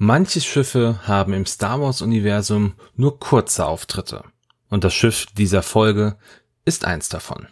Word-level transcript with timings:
Manche 0.00 0.40
Schiffe 0.40 1.00
haben 1.08 1.32
im 1.32 1.44
Star 1.44 1.80
Wars-Universum 1.80 2.74
nur 2.94 3.18
kurze 3.18 3.66
Auftritte. 3.66 4.22
Und 4.68 4.84
das 4.84 4.94
Schiff 4.94 5.26
dieser 5.36 5.64
Folge 5.64 6.16
ist 6.64 6.84
eins 6.84 7.08
davon. 7.08 7.48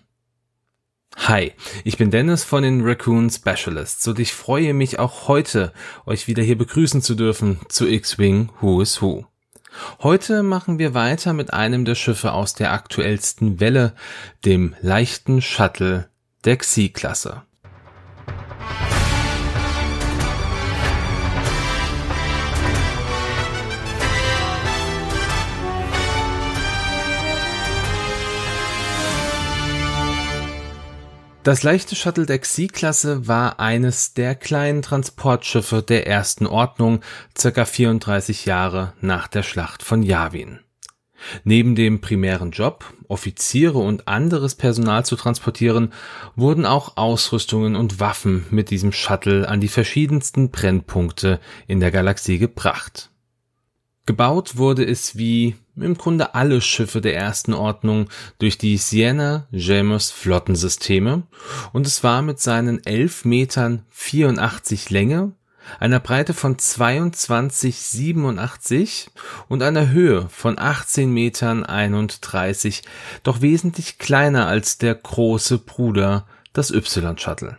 Hi, 1.16 1.54
ich 1.82 1.98
bin 1.98 2.12
Dennis 2.12 2.44
von 2.44 2.62
den 2.62 2.84
Raccoon 2.84 3.30
Specialists 3.30 4.06
und 4.06 4.20
ich 4.20 4.32
freue 4.32 4.74
mich 4.74 5.00
auch 5.00 5.26
heute, 5.26 5.72
euch 6.04 6.28
wieder 6.28 6.44
hier 6.44 6.56
begrüßen 6.56 7.02
zu 7.02 7.16
dürfen 7.16 7.58
zu 7.68 7.88
X-Wing 7.88 8.50
Who 8.60 8.80
is 8.80 9.02
Who. 9.02 9.26
Heute 10.04 10.44
machen 10.44 10.78
wir 10.78 10.94
weiter 10.94 11.32
mit 11.32 11.52
einem 11.52 11.84
der 11.84 11.96
Schiffe 11.96 12.30
aus 12.30 12.54
der 12.54 12.72
aktuellsten 12.72 13.58
Welle, 13.58 13.92
dem 14.44 14.76
leichten 14.80 15.42
Shuttle 15.42 16.10
der 16.44 16.58
Xi-Klasse. 16.58 17.42
Das 31.46 31.62
leichte 31.62 31.94
Shuttle 31.94 32.26
der 32.26 32.40
Xi-Klasse 32.40 33.28
war 33.28 33.60
eines 33.60 34.14
der 34.14 34.34
kleinen 34.34 34.82
Transportschiffe 34.82 35.80
der 35.80 36.08
ersten 36.08 36.44
Ordnung 36.44 37.02
circa 37.38 37.64
34 37.64 38.46
Jahre 38.46 38.94
nach 39.00 39.28
der 39.28 39.44
Schlacht 39.44 39.84
von 39.84 40.02
Yavin. 40.02 40.58
Neben 41.44 41.76
dem 41.76 42.00
primären 42.00 42.50
Job, 42.50 42.92
Offiziere 43.06 43.78
und 43.78 44.08
anderes 44.08 44.56
Personal 44.56 45.04
zu 45.04 45.14
transportieren, 45.14 45.92
wurden 46.34 46.66
auch 46.66 46.96
Ausrüstungen 46.96 47.76
und 47.76 48.00
Waffen 48.00 48.44
mit 48.50 48.70
diesem 48.70 48.90
Shuttle 48.90 49.48
an 49.48 49.60
die 49.60 49.68
verschiedensten 49.68 50.50
Brennpunkte 50.50 51.38
in 51.68 51.78
der 51.78 51.92
Galaxie 51.92 52.38
gebracht. 52.38 53.12
Gebaut 54.04 54.56
wurde 54.56 54.84
es 54.84 55.16
wie 55.16 55.54
im 55.84 55.96
Grunde 55.96 56.34
alle 56.34 56.60
Schiffe 56.60 57.00
der 57.00 57.16
ersten 57.16 57.54
Ordnung 57.54 58.08
durch 58.38 58.58
die 58.58 58.76
Sienna 58.76 59.46
James 59.50 60.10
Flottensysteme 60.10 61.22
und 61.72 61.86
es 61.86 62.02
war 62.02 62.22
mit 62.22 62.40
seinen 62.40 62.84
11 62.84 63.24
Metern 63.24 63.84
84 63.90 64.90
Länge, 64.90 65.32
einer 65.80 65.98
Breite 66.00 66.34
von 66.34 66.56
22,87 66.56 69.06
und 69.48 69.62
einer 69.62 69.90
Höhe 69.90 70.28
von 70.28 70.58
18 70.58 71.12
Metern 71.12 71.64
31 71.64 72.82
doch 73.22 73.40
wesentlich 73.40 73.98
kleiner 73.98 74.46
als 74.46 74.76
der 74.78 74.94
große 74.94 75.58
Bruder, 75.58 76.26
das 76.52 76.70
Y-Shuttle. 76.70 77.58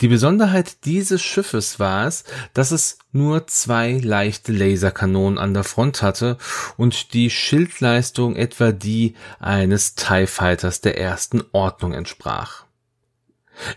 Die 0.00 0.08
Besonderheit 0.08 0.84
dieses 0.84 1.22
Schiffes 1.22 1.78
war 1.78 2.06
es, 2.06 2.24
dass 2.54 2.70
es 2.70 2.98
nur 3.12 3.46
zwei 3.46 3.92
leichte 3.92 4.52
Laserkanonen 4.52 5.38
an 5.38 5.54
der 5.54 5.64
Front 5.64 6.02
hatte 6.02 6.36
und 6.76 7.14
die 7.14 7.30
Schildleistung 7.30 8.36
etwa 8.36 8.72
die 8.72 9.14
eines 9.38 9.94
TIE 9.94 10.26
Fighters 10.26 10.80
der 10.80 10.98
ersten 10.98 11.42
Ordnung 11.52 11.92
entsprach. 11.92 12.64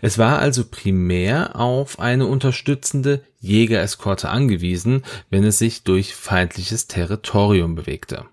Es 0.02 0.18
war 0.18 0.38
also 0.38 0.64
primär 0.64 1.56
auf 1.56 1.98
eine 1.98 2.26
unterstützende 2.26 3.24
Jägereskorte 3.38 4.28
angewiesen, 4.28 5.04
wenn 5.30 5.44
es 5.44 5.58
sich 5.58 5.84
durch 5.84 6.14
feindliches 6.14 6.86
Territorium 6.86 7.74
bewegte. 7.74 8.26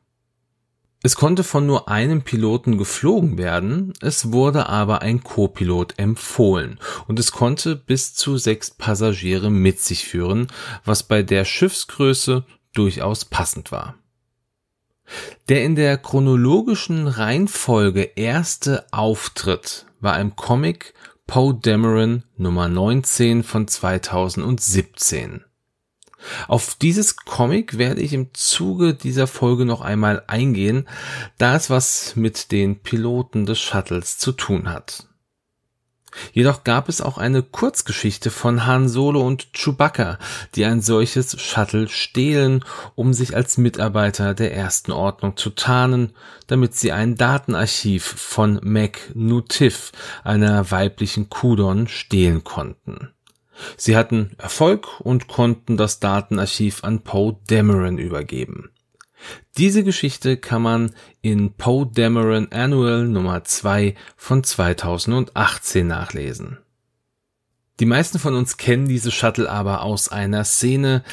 Es 1.03 1.15
konnte 1.15 1.43
von 1.43 1.67
nur 1.67 1.89
einem 1.89 2.23
Piloten 2.23 2.77
geflogen 2.77 3.37
werden, 3.37 3.93
es 4.01 4.31
wurde 4.31 4.67
aber 4.67 5.03
ein 5.03 5.23
Co-Pilot 5.23 5.99
empfohlen 5.99 6.79
und 7.07 7.19
es 7.19 7.31
konnte 7.31 7.75
bis 7.75 8.15
zu 8.15 8.37
sechs 8.37 8.71
Passagiere 8.71 9.51
mit 9.51 9.79
sich 9.79 10.05
führen, 10.05 10.47
was 10.85 11.03
bei 11.03 11.21
der 11.21 11.45
Schiffsgröße 11.45 12.45
durchaus 12.73 13.25
passend 13.25 13.71
war. 13.71 13.95
Der 15.49 15.63
in 15.63 15.75
der 15.75 15.97
chronologischen 15.97 17.07
Reihenfolge 17.07 18.01
erste 18.15 18.85
Auftritt 18.91 19.85
war 19.99 20.19
im 20.19 20.35
Comic 20.35 20.93
Poe 21.27 21.53
Dameron 21.53 22.23
Nummer 22.37 22.67
19 22.67 23.43
von 23.43 23.67
2017. 23.67 25.43
Auf 26.47 26.75
dieses 26.75 27.15
Comic 27.15 27.77
werde 27.77 28.01
ich 28.01 28.13
im 28.13 28.33
Zuge 28.33 28.93
dieser 28.93 29.27
Folge 29.27 29.65
noch 29.65 29.81
einmal 29.81 30.23
eingehen, 30.27 30.87
da 31.37 31.55
es 31.55 31.69
was 31.69 32.15
mit 32.15 32.51
den 32.51 32.79
Piloten 32.81 33.45
des 33.45 33.59
Shuttles 33.59 34.17
zu 34.17 34.31
tun 34.31 34.69
hat. 34.69 35.07
Jedoch 36.31 36.63
gab 36.63 36.89
es 36.89 37.01
auch 37.01 37.17
eine 37.17 37.43
Kurzgeschichte 37.43 38.31
von 38.31 38.65
Han 38.65 38.87
Solo 38.87 39.21
und 39.21 39.53
Chewbacca, 39.53 40.17
die 40.55 40.65
ein 40.65 40.81
solches 40.81 41.39
Shuttle 41.39 41.89
stehlen, 41.89 42.63
um 42.95 43.13
sich 43.13 43.35
als 43.35 43.57
Mitarbeiter 43.57 44.33
der 44.33 44.53
ersten 44.53 44.91
Ordnung 44.91 45.37
zu 45.37 45.51
tarnen, 45.51 46.13
damit 46.47 46.75
sie 46.75 46.91
ein 46.91 47.15
Datenarchiv 47.15 48.03
von 48.03 48.59
Mac 48.63 49.11
Nutif, 49.13 49.91
einer 50.23 50.71
weiblichen 50.71 51.29
Kudon, 51.29 51.87
stehlen 51.87 52.43
konnten. 52.43 53.13
Sie 53.75 53.95
hatten 53.95 54.31
Erfolg 54.37 54.99
und 55.01 55.27
konnten 55.27 55.77
das 55.77 55.99
Datenarchiv 55.99 56.83
an 56.83 57.01
Poe 57.01 57.39
Dameron 57.47 57.97
übergeben. 57.97 58.71
Diese 59.57 59.83
Geschichte 59.83 60.37
kann 60.37 60.61
man 60.61 60.95
in 61.21 61.53
Poe 61.53 61.89
Dameron 61.91 62.51
Annual 62.51 63.07
Nummer 63.07 63.43
2 63.43 63.95
von 64.15 64.43
2018 64.43 65.87
nachlesen. 65.87 66.59
Die 67.79 67.85
meisten 67.85 68.19
von 68.19 68.35
uns 68.35 68.57
kennen 68.57 68.87
diese 68.87 69.11
Shuttle 69.11 69.49
aber 69.49 69.83
aus 69.83 70.09
einer 70.09 70.43
Szene, 70.43 71.03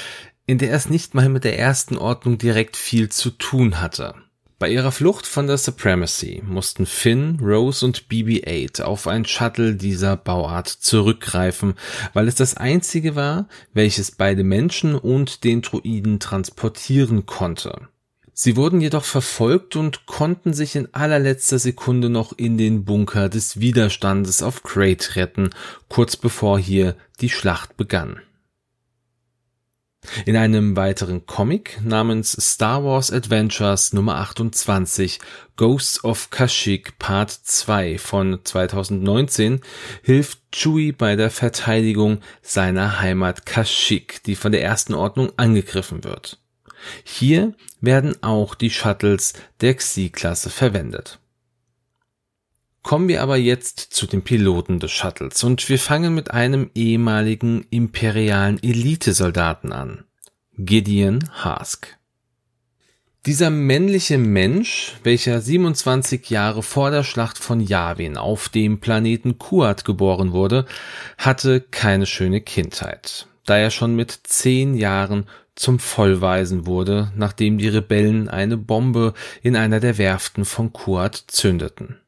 in 0.47 0.59
der 0.59 0.72
es 0.72 0.88
nicht 0.88 1.15
mal 1.15 1.28
mit 1.28 1.44
der 1.44 1.59
ersten 1.59 1.97
Ordnung 1.97 2.38
direkt 2.38 2.76
viel 2.76 3.09
zu 3.11 3.31
tun 3.31 3.81
hatte. 3.81 4.15
Bei 4.59 4.71
ihrer 4.71 4.93
Flucht 4.93 5.27
von 5.27 5.49
der 5.49 5.59
Supremacy 5.59 6.43
mussten 6.47 6.87
Finn, 6.87 7.41
Rose 7.43 7.85
und 7.85 8.09
BB-8 8.09 8.83
auf 8.83 9.09
ein 9.09 9.25
Shuttle 9.25 9.75
dieser 9.75 10.17
Bauart 10.17 10.69
zurückgreifen, 10.69 11.75
weil 12.13 12.29
es 12.29 12.37
das 12.37 12.57
einzige 12.57 13.17
war, 13.17 13.49
welches 13.73 14.13
beide 14.13 14.45
Menschen 14.45 14.95
und 14.95 15.43
den 15.43 15.63
Druiden 15.63 16.21
transportieren 16.21 17.27
konnte. 17.27 17.89
Sie 18.33 18.57
wurden 18.57 18.81
jedoch 18.81 19.05
verfolgt 19.05 19.77
und 19.77 20.07
konnten 20.07 20.55
sich 20.55 20.77
in 20.77 20.93
allerletzter 20.93 21.59
Sekunde 21.59 22.09
noch 22.09 22.33
in 22.37 22.57
den 22.57 22.85
Bunker 22.85 23.29
des 23.29 23.61
Widerstandes 23.61 24.43
auf 24.43 24.63
Crate 24.63 25.17
retten, 25.17 25.51
kurz 25.89 26.17
bevor 26.17 26.59
hier 26.59 26.97
die 27.21 27.31
Schlacht 27.31 27.77
begann. 27.77 28.21
In 30.27 30.37
einem 30.37 30.77
weiteren 30.77 31.27
Comic 31.27 31.81
namens 31.83 32.33
Star 32.33 32.85
Wars 32.85 33.11
Adventures 33.11 33.93
Nummer 33.93 34.17
28 34.17 35.19
Ghosts 35.57 36.05
of 36.05 36.31
Kashyyyk 36.31 36.99
Part 36.99 37.31
2 37.31 37.99
von 37.99 38.41
2019 38.43 39.61
hilft 40.03 40.39
Chewie 40.53 40.93
bei 40.93 41.17
der 41.17 41.31
Verteidigung 41.31 42.21
seiner 42.43 43.01
Heimat 43.01 43.47
Kashyyyk, 43.47 44.23
die 44.25 44.37
von 44.37 44.53
der 44.53 44.63
ersten 44.63 44.95
Ordnung 44.95 45.33
angegriffen 45.37 46.05
wird. 46.05 46.39
Hier 47.03 47.55
werden 47.81 48.23
auch 48.23 48.55
die 48.55 48.71
Shuttles 48.71 49.33
der 49.61 49.75
Xi-Klasse 49.75 50.51
verwendet. 50.51 51.19
Kommen 52.84 53.09
wir 53.09 53.22
aber 53.22 53.39
jetzt 53.39 53.78
zu 53.95 54.06
den 54.06 54.22
Piloten 54.22 54.78
des 54.78 54.93
Shuttles 54.93 55.43
und 55.43 55.71
wir 55.71 55.78
fangen 55.78 56.15
mit 56.15 56.33
einem 56.33 56.71
ehemaligen 56.75 57.67
imperialen 57.71 58.62
Elitesoldaten 58.62 59.72
an. 59.72 60.05
Gideon 60.59 61.31
Hask. 61.33 61.97
Dieser 63.25 63.49
männliche 63.49 64.19
Mensch, 64.19 64.97
welcher 65.03 65.41
27 65.41 66.28
Jahre 66.28 66.62
vor 66.62 66.91
der 66.91 67.05
Schlacht 67.05 67.39
von 67.39 67.59
Yavin 67.59 68.19
auf 68.19 68.50
dem 68.50 68.81
Planeten 68.81 69.39
Kuat 69.39 69.87
geboren 69.87 70.33
wurde, 70.33 70.67
hatte 71.17 71.62
keine 71.62 72.05
schöne 72.05 72.43
Kindheit, 72.43 73.28
da 73.47 73.56
er 73.56 73.71
schon 73.71 73.97
mit 73.97 74.11
zehn 74.25 74.75
Jahren 74.75 75.27
zum 75.55 75.79
Vollweisen 75.79 76.67
wurde, 76.67 77.12
nachdem 77.17 77.56
die 77.56 77.69
Rebellen 77.69 78.29
eine 78.29 78.59
Bombe 78.59 79.14
in 79.41 79.56
einer 79.56 79.81
der 79.81 79.97
Werften 79.97 80.44
von 80.44 80.75
Kuat 80.75 81.25
zündeten. 81.29 81.99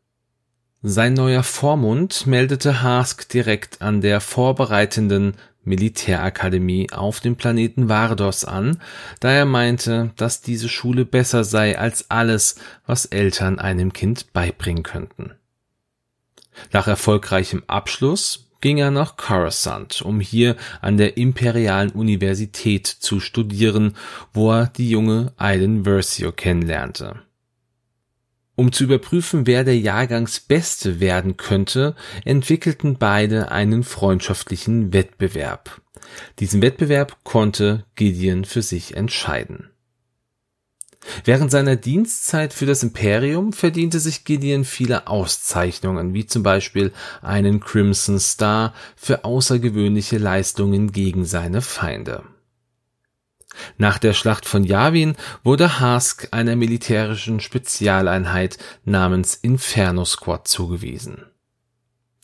Sein 0.83 1.15
neuer 1.15 1.43
Vormund 1.43 2.27
meldete 2.27 2.83
Hask 2.83 3.29
direkt 3.29 3.83
an 3.83 4.01
der 4.01 4.21
vorbereitenden 4.21 5.35
Militärakademie 5.65 6.93
auf 6.93 7.21
dem 7.21 7.37
Planeten 7.37 7.89
Vardos 7.89 8.45
an, 8.45 8.81
da 9.21 9.31
er 9.31 9.47
meinte, 9.47 10.13
dass 10.17 10.43
diese 10.43 10.69
Schule 10.69 11.05
besser 11.05 11.45
sei 11.45 11.79
als 11.79 12.11
alles, 12.11 12.57
was 12.87 13.07
Eltern 13.07 13.59
einem 13.59 13.93
Kind 13.93 14.33
beibringen 14.33 14.85
könnten. 14.85 15.33
Nach 16.73 16.87
erfolgreichem 16.87 17.63
Abschluss 17.67 18.47
ging 18.61 18.79
er 18.79 18.91
nach 18.91 19.17
Coruscant, 19.17 20.03
um 20.03 20.21
hier 20.21 20.57
an 20.81 20.97
der 20.97 21.17
Imperialen 21.17 21.91
Universität 21.91 22.87
zu 22.87 23.21
studieren, 23.21 23.97
wo 24.33 24.53
er 24.53 24.67
die 24.69 24.89
junge 24.89 25.33
Aiden 25.37 25.85
Versio 25.85 26.33
kennenlernte. 26.33 27.26
Um 28.57 28.73
zu 28.73 28.85
überprüfen, 28.85 29.47
wer 29.47 29.65
der 29.65 29.79
Jahrgangsbeste 29.79 30.99
werden 30.99 31.37
könnte, 31.37 31.95
entwickelten 32.25 32.97
beide 32.97 33.53
einen 33.53 33.85
freundschaftlichen 33.85 34.95
Wettbewerb. 34.95 35.83
Diesen 36.39 36.63
Wettbewerb 36.63 37.19
konnte 37.23 37.85
Gideon 37.97 38.47
für 38.47 38.63
sich 38.63 38.97
entscheiden. 38.97 39.71
Während 41.25 41.51
seiner 41.51 41.77
Dienstzeit 41.77 42.53
für 42.53 42.67
das 42.67 42.83
Imperium 42.83 43.53
verdiente 43.53 44.01
sich 44.01 44.25
Gideon 44.25 44.65
viele 44.65 45.07
Auszeichnungen, 45.07 46.15
wie 46.15 46.27
zum 46.27 46.43
Beispiel 46.43 46.93
einen 47.23 47.61
Crimson 47.61 48.19
Star 48.19 48.75
für 48.97 49.25
außergewöhnliche 49.25 50.19
Leistungen 50.19 50.93
gegen 50.93 51.25
seine 51.25 51.63
Feinde. 51.63 52.25
Nach 53.79 53.99
der 53.99 54.13
Schlacht 54.13 54.47
von 54.47 54.65
Yavin 54.65 55.17
wurde 55.43 55.81
Hask 55.81 56.29
einer 56.33 56.57
militärischen 56.57 57.41
Spezialeinheit 57.41 58.59
namens 58.85 59.35
Inferno 59.35 60.05
Squad 60.05 60.49
zugewiesen. 60.49 61.25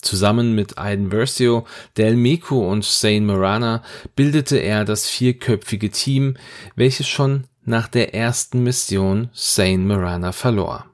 Zusammen 0.01 0.53
mit 0.53 0.77
Aiden 0.77 1.11
Versio, 1.11 1.65
Del 1.97 2.15
Meco 2.15 2.69
und 2.69 2.83
Zane 2.83 3.21
Marana 3.21 3.83
bildete 4.15 4.57
er 4.57 4.83
das 4.85 5.07
vierköpfige 5.07 5.91
Team, 5.91 6.35
welches 6.75 7.07
schon 7.07 7.45
nach 7.63 7.87
der 7.87 8.13
ersten 8.13 8.63
Mission 8.63 9.29
Zane 9.33 9.79
Marana 9.79 10.33
verlor. 10.33 10.92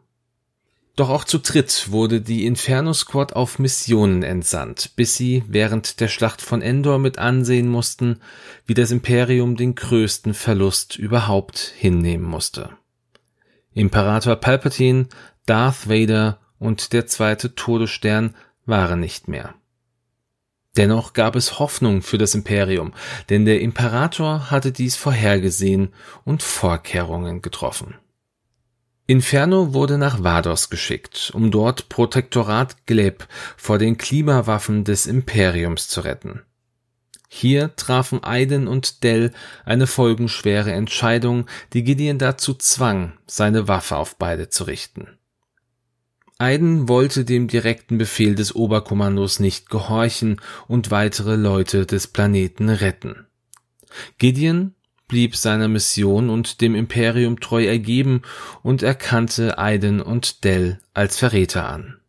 Doch 1.00 1.10
auch 1.10 1.24
zu 1.24 1.38
dritt 1.38 1.92
wurde 1.92 2.20
die 2.20 2.46
Inferno 2.46 2.92
Squad 2.92 3.32
auf 3.32 3.58
Missionen 3.58 4.22
entsandt, 4.22 4.98
bis 4.98 5.16
sie 5.16 5.46
während 5.48 6.02
der 6.02 6.10
Schlacht 6.10 6.42
von 6.42 6.62
Endor 6.62 7.00
mit 7.00 7.18
ansehen 7.18 7.70
mussten, 7.70 8.20
wie 8.66 8.74
das 8.74 8.92
Imperium 8.92 9.56
den 9.56 9.76
größten 9.76 10.34
Verlust 10.34 10.98
überhaupt 10.98 11.58
hinnehmen 11.78 12.26
musste. 12.26 12.72
Imperator 13.74 14.36
Palpatine, 14.36 15.08
Darth 15.46 15.88
Vader 15.88 16.42
und 16.60 16.92
der 16.92 17.08
zweite 17.08 17.56
Todesstern 17.56 18.36
waren 18.66 19.00
nicht 19.00 19.30
mehr. 19.30 19.54
Dennoch 20.76 21.14
gab 21.14 21.38
es 21.38 21.60
Hoffnung 21.60 22.02
für 22.02 22.18
das 22.18 22.36
Imperium, 22.36 22.94
denn 23.30 23.46
der 23.46 23.62
Imperator 23.62 24.52
hatte 24.52 24.74
dies 24.74 24.98
vorhergesehen 24.98 25.94
und 26.26 26.44
Vorkehrungen 26.44 27.42
getroffen. 27.42 27.96
Inferno 29.10 29.74
wurde 29.74 29.98
nach 29.98 30.22
Vados 30.24 30.70
geschickt, 30.70 31.32
um 31.34 31.50
dort 31.50 31.90
Protektorat 31.90 32.86
Gleb 32.86 33.28
vor 33.58 33.80
den 33.80 33.98
Klimawaffen 33.98 34.84
des 34.84 35.08
Imperiums 35.08 35.88
zu 35.88 36.02
retten. 36.02 36.44
Hier 37.28 37.76
trafen 37.76 38.24
Aiden 38.24 38.68
und 38.68 39.04
Dell 39.04 39.32
eine 39.66 39.88
folgenschwere 39.88 40.74
Entscheidung, 40.74 41.48
die 41.74 41.84
Gideon 41.84 42.20
dazu 42.20 42.54
zwang, 42.54 43.14
seine 43.26 43.68
Waffe 43.68 43.98
auf 43.98 44.16
beide 44.18 44.50
zu 44.50 44.66
richten. 44.66 45.18
Aiden 46.38 46.88
wollte 46.88 47.26
dem 47.26 47.48
direkten 47.48 47.98
Befehl 47.98 48.36
des 48.36 48.54
Oberkommandos 48.54 49.40
nicht 49.40 49.72
gehorchen 49.72 50.40
und 50.68 50.92
weitere 50.92 51.36
Leute 51.36 51.88
des 51.88 52.06
Planeten 52.06 52.70
retten. 52.70 53.26
Gideon 54.20 54.76
blieb 55.10 55.36
seiner 55.36 55.68
Mission 55.68 56.30
und 56.30 56.62
dem 56.62 56.74
Imperium 56.74 57.42
treu 57.42 57.66
ergeben 57.66 58.22
und 58.64 58.82
erkannte 58.82 59.58
Aiden 59.58 60.02
und 60.02 60.46
Dell 60.46 60.80
als 60.94 61.18
Verräter 61.18 61.68
an. 61.68 62.00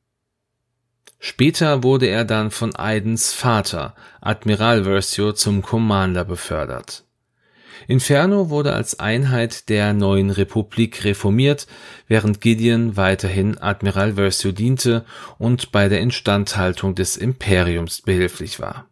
Später 1.19 1.83
wurde 1.83 2.07
er 2.07 2.25
dann 2.25 2.53
von 2.53 2.75
Aidens 2.77 3.33
Vater, 3.35 3.97
Admiral 4.21 4.85
Versio, 4.85 5.33
zum 5.33 5.61
Commander 5.63 6.25
befördert. 6.25 7.05
Inferno 7.89 8.51
wurde 8.51 8.73
als 8.73 9.01
Einheit 9.01 9.69
der 9.69 9.93
neuen 9.93 10.31
Republik 10.31 11.05
reformiert, 11.05 11.67
während 12.07 12.41
Gideon 12.41 12.97
weiterhin 12.97 13.59
Admiral 13.59 14.15
Versio 14.15 14.53
diente 14.53 15.05
und 15.39 15.73
bei 15.73 15.89
der 15.89 16.01
Instandhaltung 16.01 16.95
des 16.95 17.17
Imperiums 17.17 18.03
behilflich 18.03 18.61
war. 18.61 18.90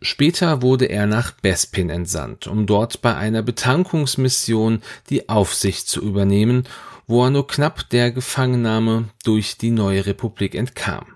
Später 0.00 0.60
wurde 0.60 0.86
er 0.86 1.06
nach 1.06 1.32
Bespin 1.32 1.88
entsandt, 1.88 2.46
um 2.46 2.66
dort 2.66 3.00
bei 3.00 3.14
einer 3.14 3.42
Betankungsmission 3.42 4.82
die 5.08 5.28
Aufsicht 5.28 5.88
zu 5.88 6.02
übernehmen, 6.02 6.64
wo 7.06 7.24
er 7.24 7.30
nur 7.30 7.46
knapp 7.46 7.88
der 7.90 8.10
Gefangennahme 8.10 9.08
durch 9.24 9.56
die 9.58 9.70
neue 9.70 10.06
Republik 10.06 10.54
entkam. 10.54 11.06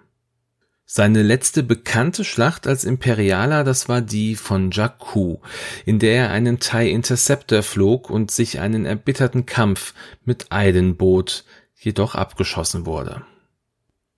Seine 0.90 1.22
letzte 1.22 1.62
bekannte 1.62 2.24
Schlacht 2.24 2.66
als 2.66 2.84
Imperialer, 2.84 3.62
das 3.62 3.90
war 3.90 4.00
die 4.00 4.36
von 4.36 4.70
Jakku, 4.70 5.36
in 5.84 5.98
der 5.98 6.16
er 6.16 6.30
einen 6.30 6.60
TIE 6.60 6.90
Interceptor 6.90 7.62
flog 7.62 8.08
und 8.08 8.30
sich 8.30 8.58
einen 8.58 8.86
erbitterten 8.86 9.44
Kampf 9.44 9.92
mit 10.24 10.46
Aiden 10.50 10.96
bot, 10.96 11.44
jedoch 11.76 12.14
abgeschossen 12.14 12.86
wurde. 12.86 13.22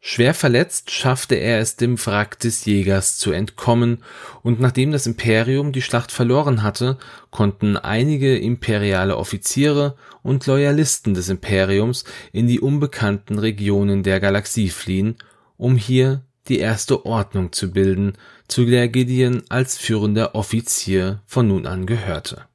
Schwer 0.03 0.33
verletzt 0.33 0.91
schaffte 0.91 1.35
er 1.35 1.61
es 1.61 1.77
dem 1.77 1.99
Wrack 2.07 2.39
des 2.39 2.65
Jägers 2.65 3.19
zu 3.19 3.33
entkommen, 3.33 3.99
und 4.43 4.59
nachdem 4.59 4.93
das 4.93 5.07
Imperium 5.07 5.73
die 5.73 5.83
Schlacht 5.83 6.11
verloren 6.11 6.63
hatte, 6.63 6.97
konnten 7.31 7.77
einige 7.77 8.39
imperiale 8.39 9.19
Offiziere 9.19 9.97
und 10.23 10.47
Loyalisten 10.47 11.13
des 11.13 11.29
Imperiums 11.29 12.05
in 12.33 12.47
die 12.47 12.61
unbekannten 12.61 13.39
Regionen 13.39 14.03
der 14.03 14.21
Galaxie 14.21 14.71
fliehen, 14.71 15.17
um 15.59 15.77
hier 15.77 16.25
die 16.49 16.59
erste 16.59 17.05
Ordnung 17.05 17.53
zu 17.53 17.71
bilden, 17.71 18.15
zu 18.49 18.65
der 18.65 18.89
Gideon 18.89 19.43
als 19.51 19.77
führender 19.77 20.35
Offizier 20.35 21.21
von 21.27 21.47
nun 21.47 21.67
an 21.67 21.85
gehörte. 21.85 22.47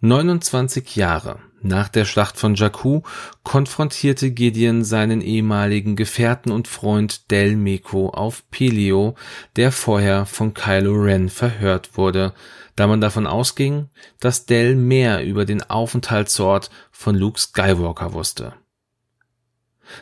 29 0.00 0.94
Jahre 0.94 1.38
nach 1.64 1.88
der 1.88 2.04
Schlacht 2.04 2.38
von 2.38 2.54
Jakku 2.54 3.02
konfrontierte 3.42 4.30
Gideon 4.30 4.84
seinen 4.84 5.20
ehemaligen 5.20 5.96
Gefährten 5.96 6.52
und 6.52 6.68
Freund 6.68 7.30
Del 7.30 7.56
Meco 7.56 8.10
auf 8.10 8.42
Pelio, 8.50 9.14
der 9.56 9.72
vorher 9.72 10.26
von 10.26 10.54
Kylo 10.54 10.94
Ren 10.94 11.28
verhört 11.28 11.96
wurde, 11.96 12.34
da 12.76 12.86
man 12.86 13.00
davon 13.00 13.26
ausging, 13.26 13.88
dass 14.20 14.46
Del 14.46 14.76
mehr 14.76 15.24
über 15.24 15.44
den 15.44 15.62
Aufenthaltsort 15.62 16.70
von 16.90 17.14
Luke 17.14 17.38
Skywalker 17.38 18.12
wusste. 18.12 18.54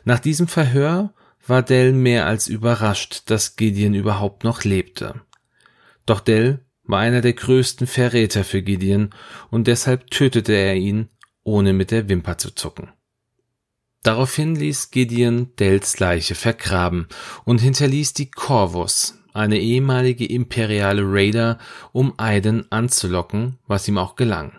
Nach 0.04 0.18
diesem 0.18 0.46
Verhör 0.46 1.12
war 1.46 1.62
Dell 1.62 1.92
mehr 1.92 2.26
als 2.26 2.46
überrascht, 2.46 3.22
dass 3.26 3.56
Gideon 3.56 3.94
überhaupt 3.94 4.44
noch 4.44 4.64
lebte. 4.64 5.20
Doch 6.06 6.20
Dell 6.20 6.60
war 6.84 7.00
einer 7.00 7.20
der 7.20 7.32
größten 7.32 7.86
Verräter 7.86 8.44
für 8.44 8.62
Gideon 8.62 9.10
und 9.50 9.66
deshalb 9.66 10.10
tötete 10.10 10.52
er 10.52 10.76
ihn, 10.76 11.08
ohne 11.50 11.72
mit 11.72 11.90
der 11.90 12.08
Wimper 12.08 12.38
zu 12.38 12.52
zucken. 12.52 12.92
Daraufhin 14.02 14.54
ließ 14.54 14.92
Gideon 14.92 15.54
Dells 15.56 15.98
Leiche 15.98 16.36
vergraben 16.36 17.08
und 17.44 17.60
hinterließ 17.60 18.14
die 18.14 18.30
Corvus, 18.30 19.18
eine 19.34 19.58
ehemalige 19.58 20.26
imperiale 20.26 21.02
Raider, 21.04 21.58
um 21.92 22.14
Aiden 22.18 22.70
anzulocken, 22.70 23.58
was 23.66 23.88
ihm 23.88 23.98
auch 23.98 24.14
gelang. 24.14 24.52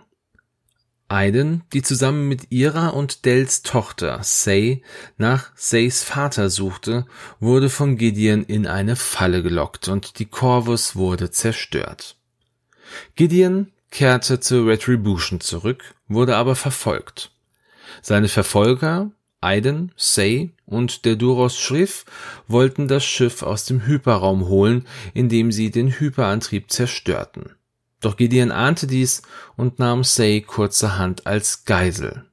Aiden, 1.08 1.64
die 1.74 1.82
zusammen 1.82 2.28
mit 2.28 2.52
ihrer 2.52 2.94
und 2.94 3.26
Dells 3.26 3.64
Tochter 3.64 4.20
Say 4.22 4.84
nach 5.18 5.52
Says 5.56 6.04
Vater 6.04 6.50
suchte, 6.50 7.06
wurde 7.40 7.70
von 7.70 7.98
Gideon 7.98 8.44
in 8.44 8.68
eine 8.68 8.96
Falle 8.96 9.44
gelockt 9.44 9.88
und 9.88 10.20
die 10.20 10.26
Corvus 10.26 10.96
wurde 10.96 11.32
zerstört. 11.32 12.18
Gideon 13.16 13.72
kehrte 13.92 14.40
zur 14.40 14.68
Retribution 14.68 15.40
zurück, 15.40 15.96
wurde 16.08 16.36
aber 16.38 16.56
verfolgt. 16.56 17.32
Seine 18.02 18.30
Verfolger, 18.30 19.12
Aiden, 19.42 19.92
Say 19.96 20.52
und 20.66 21.06
der 21.06 21.16
Duros 21.16 21.58
Schriff 21.58 22.06
wollten 22.48 22.88
das 22.88 23.04
Schiff 23.04 23.44
aus 23.44 23.66
dem 23.66 23.86
Hyperraum 23.86 24.48
holen, 24.48 24.88
indem 25.14 25.52
sie 25.52 25.72
den 25.72 26.00
Hyperantrieb 26.00 26.72
zerstörten. 26.72 27.56
Doch 28.00 28.18
Gideon 28.18 28.52
ahnte 28.52 28.88
dies 28.88 29.22
und 29.58 29.80
nahm 29.80 30.04
Say 30.04 30.42
kurzerhand 30.42 31.28
als 31.28 31.66
Geisel. 31.66 32.26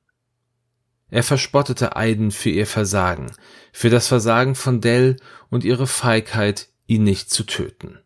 Er 1.11 1.23
verspottete 1.23 1.97
Aiden 1.97 2.31
für 2.31 2.50
ihr 2.50 2.67
Versagen, 2.67 3.33
für 3.73 3.91
das 3.91 4.07
Versagen 4.09 4.55
von 4.55 4.81
Dell 4.81 5.17
und 5.50 5.65
ihre 5.65 5.87
Feigheit, 5.87 6.69
ihn 6.87 7.03
nicht 7.03 7.31
zu 7.31 7.45
töten. 7.45 7.99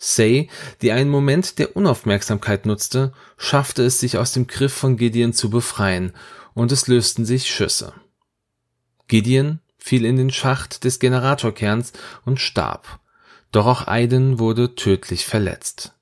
Say, 0.00 0.48
die 0.82 0.90
einen 0.90 1.10
Moment 1.10 1.60
der 1.60 1.76
Unaufmerksamkeit 1.76 2.66
nutzte, 2.66 3.12
schaffte 3.36 3.84
es 3.84 4.00
sich 4.00 4.18
aus 4.18 4.32
dem 4.32 4.48
Griff 4.48 4.72
von 4.72 4.96
Gideon 4.96 5.32
zu 5.32 5.50
befreien, 5.50 6.12
und 6.54 6.72
es 6.72 6.88
lösten 6.88 7.24
sich 7.24 7.48
Schüsse. 7.48 7.92
Gideon 9.06 9.60
fiel 9.78 10.04
in 10.04 10.16
den 10.16 10.30
Schacht 10.30 10.82
des 10.82 10.98
Generatorkerns 10.98 11.92
und 12.24 12.40
starb, 12.40 12.98
doch 13.52 13.66
auch 13.66 13.86
Aiden 13.86 14.40
wurde 14.40 14.74
tödlich 14.74 15.26
verletzt 15.26 15.94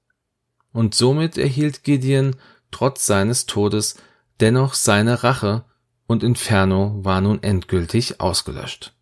und 0.72 0.94
somit 0.94 1.38
erhielt 1.38 1.82
Gideon 1.82 2.36
trotz 2.70 3.06
seines 3.06 3.46
Todes 3.46 3.96
dennoch 4.40 4.74
seine 4.74 5.24
Rache 5.24 5.64
und 6.06 6.22
Inferno 6.22 6.98
war 7.02 7.20
nun 7.20 7.42
endgültig 7.42 8.20
ausgelöscht. 8.20 8.94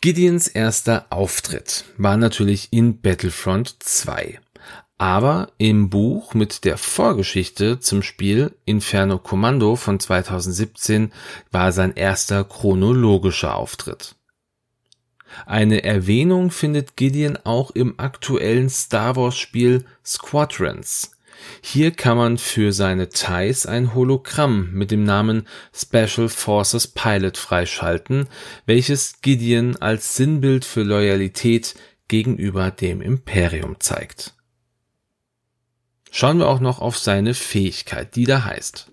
Gideons 0.00 0.46
erster 0.46 1.06
Auftritt 1.10 1.84
war 1.96 2.16
natürlich 2.16 2.68
in 2.72 3.00
Battlefront 3.00 3.82
2. 3.82 4.38
Aber 4.96 5.50
im 5.58 5.90
Buch 5.90 6.34
mit 6.34 6.64
der 6.64 6.78
Vorgeschichte 6.78 7.80
zum 7.80 8.04
Spiel 8.04 8.54
Inferno 8.64 9.18
Commando 9.18 9.74
von 9.74 9.98
2017 9.98 11.12
war 11.50 11.72
sein 11.72 11.94
erster 11.96 12.44
chronologischer 12.44 13.56
Auftritt. 13.56 14.14
Eine 15.46 15.82
Erwähnung 15.82 16.52
findet 16.52 16.96
Gideon 16.96 17.36
auch 17.42 17.72
im 17.72 17.98
aktuellen 17.98 18.70
Star 18.70 19.16
Wars 19.16 19.36
Spiel 19.36 19.84
Squadrons. 20.04 21.10
Hier 21.60 21.90
kann 21.90 22.16
man 22.16 22.38
für 22.38 22.72
seine 22.72 23.08
TIEs 23.08 23.66
ein 23.66 23.94
Hologramm 23.94 24.70
mit 24.72 24.90
dem 24.90 25.04
Namen 25.04 25.46
Special 25.74 26.28
Forces 26.28 26.88
Pilot 26.88 27.36
freischalten, 27.36 28.28
welches 28.66 29.20
Gideon 29.20 29.76
als 29.76 30.16
Sinnbild 30.16 30.64
für 30.64 30.82
Loyalität 30.82 31.74
gegenüber 32.08 32.70
dem 32.70 33.00
Imperium 33.02 33.76
zeigt. 33.80 34.34
Schauen 36.10 36.38
wir 36.38 36.48
auch 36.48 36.60
noch 36.60 36.80
auf 36.80 36.98
seine 36.98 37.34
Fähigkeit, 37.34 38.16
die 38.16 38.24
da 38.24 38.44
heißt. 38.44 38.90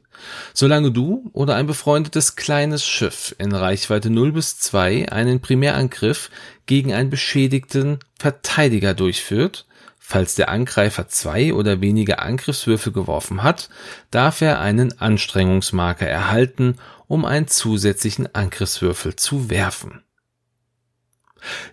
Solange 0.53 0.91
du 0.91 1.29
oder 1.33 1.55
ein 1.55 1.67
befreundetes 1.67 2.35
kleines 2.35 2.85
Schiff 2.85 3.35
in 3.37 3.53
Reichweite 3.53 4.09
0 4.09 4.31
bis 4.31 4.57
2 4.57 5.11
einen 5.11 5.41
Primärangriff 5.41 6.29
gegen 6.65 6.93
einen 6.93 7.09
beschädigten 7.09 7.99
Verteidiger 8.17 8.93
durchführt, 8.93 9.65
falls 10.07 10.35
der 10.35 10.49
Angreifer 10.49 11.07
zwei 11.07 11.51
oder 11.51 11.81
weniger 11.81 12.21
Angriffswürfel 12.21 12.93
geworfen 12.93 13.41
hat, 13.41 13.69
darf 14.11 14.41
er 14.41 14.59
einen 14.59 15.01
Anstrengungsmarker 15.01 16.07
erhalten, 16.07 16.75
um 17.07 17.25
einen 17.25 17.47
zusätzlichen 17.47 18.33
Angriffswürfel 18.35 19.15
zu 19.15 19.49
werfen. 19.49 20.03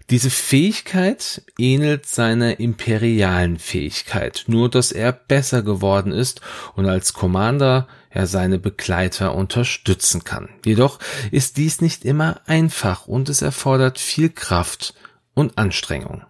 Diese 0.08 0.30
Fähigkeit 0.30 1.42
ähnelt 1.58 2.06
seiner 2.06 2.58
imperialen 2.58 3.58
Fähigkeit, 3.58 4.44
nur 4.46 4.70
dass 4.70 4.92
er 4.92 5.12
besser 5.12 5.62
geworden 5.62 6.12
ist 6.12 6.40
und 6.74 6.86
als 6.86 7.12
Commander 7.12 7.86
er 8.08 8.26
seine 8.26 8.58
Begleiter 8.58 9.34
unterstützen 9.34 10.24
kann. 10.24 10.48
Jedoch 10.64 10.98
ist 11.30 11.58
dies 11.58 11.82
nicht 11.82 12.04
immer 12.06 12.40
einfach 12.46 13.06
und 13.06 13.28
es 13.28 13.42
erfordert 13.42 13.98
viel 13.98 14.30
Kraft 14.30 14.94
und 15.34 15.58
Anstrengung. 15.58 16.24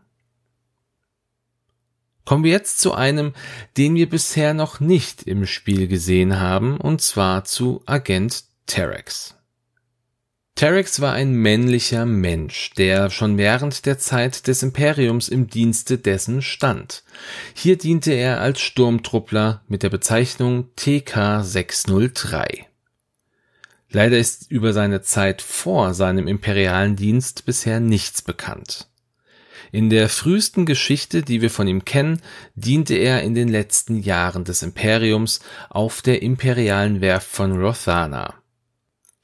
Kommen 2.33 2.45
wir 2.45 2.53
jetzt 2.53 2.81
zu 2.81 2.95
einem, 2.95 3.35
den 3.77 3.95
wir 3.95 4.09
bisher 4.09 4.55
noch 4.55 4.81
nicht 4.81 5.25
im 5.25 5.45
Spiel 5.45 5.87
gesehen 5.87 6.41
haben, 6.41 6.79
und 6.79 7.03
zwar 7.03 7.45
zu 7.45 7.83
Agent 7.85 8.45
Terex. 8.65 9.35
Terex 10.55 11.03
war 11.03 11.13
ein 11.13 11.35
männlicher 11.35 12.07
Mensch, 12.07 12.71
der 12.71 13.11
schon 13.11 13.37
während 13.37 13.85
der 13.85 13.99
Zeit 13.99 14.47
des 14.47 14.63
Imperiums 14.63 15.29
im 15.29 15.49
Dienste 15.49 15.99
dessen 15.99 16.41
stand. 16.41 17.05
Hier 17.53 17.77
diente 17.77 18.13
er 18.13 18.41
als 18.41 18.63
Sturmtruppler 18.63 19.61
mit 19.69 19.83
der 19.83 19.91
Bezeichnung 19.91 20.71
TK-603. 20.79 22.65
Leider 23.91 24.17
ist 24.17 24.51
über 24.51 24.73
seine 24.73 25.03
Zeit 25.03 25.43
vor 25.43 25.93
seinem 25.93 26.27
imperialen 26.29 26.97
Dienst 26.97 27.45
bisher 27.45 27.79
nichts 27.79 28.23
bekannt. 28.23 28.89
In 29.71 29.91
der 29.91 30.09
frühesten 30.09 30.67
Geschichte, 30.67 31.23
die 31.23 31.41
wir 31.41 31.51
von 31.51 31.69
ihm 31.69 31.85
kennen, 31.85 32.21
diente 32.55 32.95
er 32.95 33.23
in 33.23 33.35
den 33.35 33.49
letzten 33.49 34.01
Jahren 34.01 34.45
des 34.45 34.63
Imperiums 34.63 35.41
auf 35.71 36.03
der 36.03 36.23
imperialen 36.23 37.01
Werft 37.01 37.29
von 37.29 37.53
Rothana. 37.61 38.35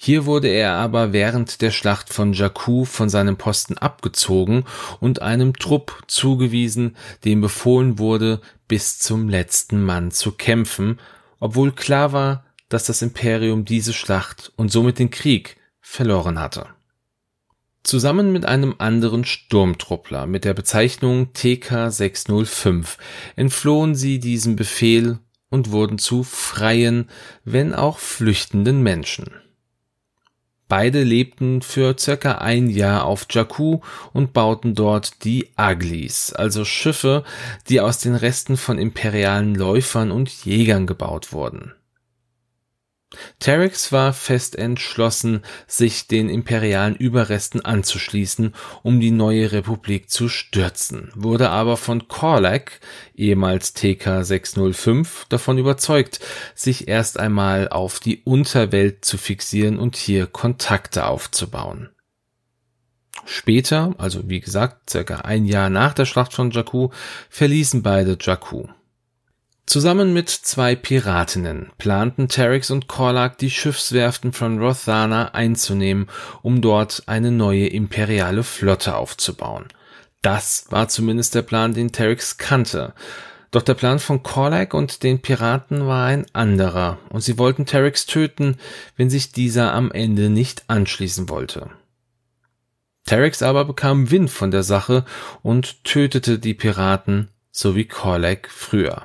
Hier 0.01 0.27
wurde 0.27 0.47
er 0.47 0.75
aber 0.75 1.13
während 1.13 1.61
der 1.61 1.73
Schlacht 1.73 2.13
von 2.13 2.33
Jakku 2.33 2.85
von 2.85 3.09
seinem 3.09 3.37
Posten 3.37 3.77
abgezogen 3.77 4.65
und 5.01 5.23
einem 5.23 5.55
Trupp 5.55 6.05
zugewiesen, 6.07 6.97
dem 7.25 7.41
befohlen 7.41 7.99
wurde, 7.99 8.41
bis 8.69 9.01
zum 9.01 9.29
letzten 9.29 9.83
Mann 9.83 10.13
zu 10.13 10.31
kämpfen, 10.33 11.01
obwohl 11.41 11.73
klar 11.73 12.13
war, 12.13 12.45
dass 12.69 12.85
das 12.85 13.03
Imperium 13.03 13.65
diese 13.65 13.93
Schlacht 13.93 14.53
und 14.55 14.71
somit 14.71 15.01
den 15.01 15.11
Krieg 15.11 15.57
verloren 15.81 16.39
hatte. 16.39 16.67
Zusammen 17.89 18.33
mit 18.33 18.45
einem 18.45 18.75
anderen 18.77 19.25
Sturmtruppler 19.25 20.27
mit 20.27 20.45
der 20.45 20.53
Bezeichnung 20.53 21.31
TK-605 21.33 22.99
entflohen 23.35 23.95
sie 23.95 24.19
diesem 24.19 24.57
Befehl 24.57 25.21
und 25.49 25.71
wurden 25.71 25.97
zu 25.97 26.23
freien, 26.23 27.09
wenn 27.47 27.73
auch 27.73 27.99
flüchtenden 27.99 28.83
Menschen. 28.83 29.31
Beide 30.69 31.03
lebten 31.03 31.63
für 31.63 31.97
circa 31.99 32.33
ein 32.33 32.69
Jahr 32.69 33.07
auf 33.07 33.27
Jakku 33.31 33.81
und 34.13 34.35
bauten 34.35 34.75
dort 34.75 35.25
die 35.25 35.49
Aglis, 35.57 36.35
also 36.35 36.67
Schiffe, 36.67 37.25
die 37.71 37.81
aus 37.81 38.01
den 38.01 38.15
Resten 38.15 38.59
von 38.59 38.79
imperialen 38.79 39.55
Läufern 39.55 40.11
und 40.11 40.29
Jägern 40.45 40.87
gebaut 40.87 41.33
wurden. 41.33 41.73
Terex 43.39 43.91
war 43.91 44.13
fest 44.13 44.57
entschlossen, 44.57 45.43
sich 45.67 46.09
den 46.09 46.29
imperialen 46.29 46.95
Überresten 46.95 47.65
anzuschließen, 47.65 48.55
um 48.83 49.01
die 49.01 49.11
neue 49.11 49.51
Republik 49.51 50.11
zu 50.11 50.29
stürzen, 50.29 51.11
wurde 51.15 51.49
aber 51.49 51.79
von 51.79 52.09
Korlak, 52.09 52.81
ehemals 53.15 53.75
TK-605, 53.75 55.27
davon 55.31 55.57
überzeugt, 55.57 56.21
sich 56.55 56.87
erst 56.87 57.19
einmal 57.19 57.69
auf 57.69 57.99
die 57.99 58.21
Unterwelt 58.25 59.07
zu 59.07 59.17
fixieren 59.17 59.79
und 59.79 59.97
hier 59.97 60.27
Kontakte 60.27 61.07
aufzubauen. 61.07 61.89
Später, 63.25 63.95
also 63.99 64.29
wie 64.29 64.41
gesagt, 64.41 64.91
circa 64.91 65.17
ein 65.17 65.47
Jahr 65.47 65.71
nach 65.71 65.95
der 65.95 66.05
Schlacht 66.05 66.35
von 66.35 66.51
Jakku, 66.51 66.91
verließen 67.31 67.83
beide 67.83 68.19
Jakku. 68.21 68.69
Zusammen 69.69 70.15
mit 70.15 70.31
zwei 70.31 70.75
Piratinnen 70.75 71.73
planten 71.77 72.29
Terex 72.29 72.71
und 72.71 72.89
Korlak 72.89 73.37
die 73.37 73.51
Schiffswerften 73.51 74.33
von 74.33 74.59
Rothana 74.59 75.35
einzunehmen, 75.35 76.09
um 76.41 76.63
dort 76.63 77.03
eine 77.05 77.31
neue 77.31 77.67
imperiale 77.67 78.45
Flotte 78.45 78.97
aufzubauen. 78.97 79.67
Das 80.23 80.65
war 80.71 80.89
zumindest 80.89 81.35
der 81.35 81.43
Plan, 81.43 81.75
den 81.75 81.93
Terex 81.93 82.39
kannte. 82.39 82.95
Doch 83.51 83.61
der 83.61 83.75
Plan 83.75 83.99
von 83.99 84.23
Korlak 84.23 84.73
und 84.73 85.03
den 85.03 85.21
Piraten 85.21 85.87
war 85.87 86.07
ein 86.07 86.25
anderer, 86.33 86.99
und 87.11 87.21
sie 87.21 87.37
wollten 87.37 87.67
Terex 87.67 88.07
töten, 88.07 88.57
wenn 88.97 89.11
sich 89.11 89.33
dieser 89.33 89.75
am 89.75 89.93
Ende 89.93 90.31
nicht 90.31 90.65
anschließen 90.69 91.29
wollte. 91.29 91.69
Terex 93.05 93.43
aber 93.43 93.67
bekam 93.67 94.11
Wind 94.11 94.31
von 94.31 94.51
der 94.51 94.63
Sache 94.63 95.05
und 95.43 95.85
tötete 95.85 96.39
die 96.39 96.55
Piraten 96.55 97.29
sowie 97.51 97.85
Korlak 97.85 98.49
früher. 98.51 99.05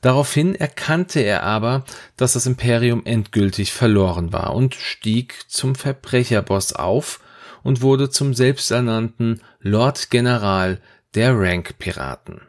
Daraufhin 0.00 0.54
erkannte 0.54 1.20
er 1.20 1.42
aber, 1.42 1.84
dass 2.16 2.34
das 2.34 2.46
Imperium 2.46 3.04
endgültig 3.04 3.72
verloren 3.72 4.32
war 4.32 4.54
und 4.54 4.74
stieg 4.74 5.44
zum 5.48 5.74
Verbrecherboss 5.74 6.72
auf 6.72 7.20
und 7.62 7.82
wurde 7.82 8.10
zum 8.10 8.34
selbsternannten 8.34 9.40
Lord 9.60 10.10
General 10.10 10.80
der 11.14 11.38
Rank-Piraten. 11.38 12.42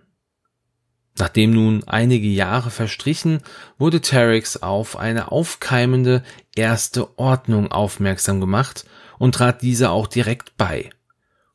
Nachdem 1.17 1.51
nun 1.51 1.83
einige 1.87 2.27
Jahre 2.27 2.71
verstrichen, 2.71 3.41
wurde 3.77 4.01
Terex 4.01 4.57
auf 4.57 4.97
eine 4.97 5.31
aufkeimende 5.31 6.23
erste 6.55 7.19
Ordnung 7.19 7.71
aufmerksam 7.71 8.39
gemacht 8.39 8.85
und 9.19 9.35
trat 9.35 9.61
dieser 9.61 9.91
auch 9.91 10.07
direkt 10.07 10.57
bei. 10.57 10.89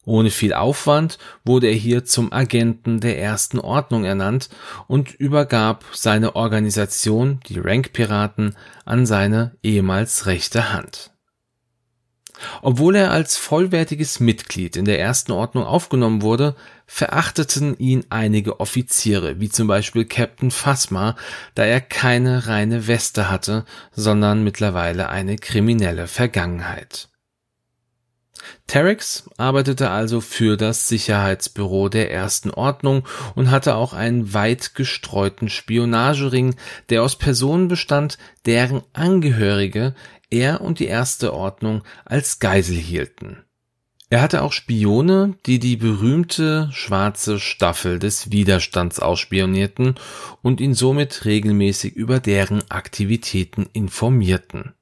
Ohne 0.09 0.31
viel 0.31 0.55
Aufwand 0.55 1.19
wurde 1.45 1.67
er 1.67 1.75
hier 1.75 2.03
zum 2.03 2.33
Agenten 2.33 3.01
der 3.01 3.21
ersten 3.21 3.59
Ordnung 3.59 4.07
ernannt 4.07 4.49
und 4.87 5.13
übergab 5.13 5.85
seine 5.93 6.35
Organisation, 6.35 7.41
die 7.47 7.59
Rank-Piraten, 7.59 8.57
an 8.87 9.05
seine 9.05 9.57
ehemals 9.63 10.25
rechte 10.25 10.73
Hand. 10.73 11.11
Obwohl 12.63 12.97
er 12.97 13.11
als 13.11 13.37
vollwertiges 13.37 14.19
Mitglied 14.19 14.77
in 14.77 14.87
der 14.87 14.99
ersten 14.99 15.33
Ordnung 15.33 15.65
aufgenommen 15.65 16.23
wurde, 16.23 16.57
verachteten 16.87 17.77
ihn 17.77 18.07
einige 18.09 18.61
Offiziere, 18.61 19.41
wie 19.41 19.51
zum 19.51 19.69
Beispiel 19.69 20.07
Captain 20.07 20.51
Phasma, 20.51 21.17
da 21.55 21.65
er 21.65 21.83
keine 21.83 22.47
reine 22.47 22.87
Weste 22.87 23.29
hatte, 23.31 23.67
sondern 23.93 24.43
mittlerweile 24.43 25.11
eine 25.11 25.37
kriminelle 25.37 26.07
Vergangenheit. 26.07 27.11
Terex 28.67 29.29
arbeitete 29.37 29.91
also 29.91 30.21
für 30.21 30.57
das 30.57 30.89
Sicherheitsbüro 30.89 31.89
der 31.89 32.11
Ersten 32.11 32.51
Ordnung 32.51 33.07
und 33.35 33.51
hatte 33.51 33.75
auch 33.75 33.93
einen 33.93 34.35
weit 34.35 34.75
gestreuten 34.75 35.49
Spionagering, 35.49 36.55
der 36.89 37.03
aus 37.03 37.17
Personen 37.17 37.69
bestand, 37.69 38.19
deren 38.47 38.83
Angehörige 38.93 39.95
er 40.31 40.61
und 40.61 40.79
die 40.79 40.87
Erste 40.87 41.33
Ordnung 41.33 41.83
als 42.05 42.39
Geisel 42.39 42.77
hielten. 42.77 43.45
Er 44.11 44.23
hatte 44.23 44.43
auch 44.43 44.53
Spione, 44.53 45.35
die 45.45 45.59
die 45.59 45.77
berühmte 45.77 46.71
schwarze 46.73 47.39
Staffel 47.39 47.99
des 47.99 48.31
Widerstands 48.31 49.01
ausspionierten 49.01 49.97
und 50.41 50.63
ihn 50.63 50.73
somit 50.73 51.27
regelmäßig 51.27 51.95
über 51.95 52.19
deren 52.19 52.63
Aktivitäten 52.71 53.69
informierten. 53.75 54.73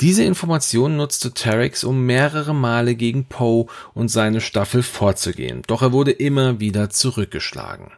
Diese 0.00 0.22
Information 0.22 0.96
nutzte 0.96 1.32
Terex, 1.32 1.82
um 1.82 2.06
mehrere 2.06 2.54
Male 2.54 2.94
gegen 2.94 3.24
Poe 3.24 3.66
und 3.94 4.08
seine 4.08 4.40
Staffel 4.40 4.84
vorzugehen, 4.84 5.62
doch 5.66 5.82
er 5.82 5.92
wurde 5.92 6.12
immer 6.12 6.60
wieder 6.60 6.88
zurückgeschlagen. 6.88 7.90